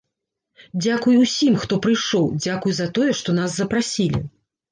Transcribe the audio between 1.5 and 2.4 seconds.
хто прыйшоў,